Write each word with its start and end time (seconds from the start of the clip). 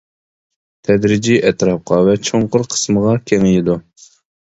تەدرىجىي 0.89 1.37
ئەتراپقا 1.51 2.01
ۋە 2.09 2.17
چوڭقۇر 2.31 2.69
قىسمىغا 2.75 3.17
كېڭىيىدۇ. 3.31 3.83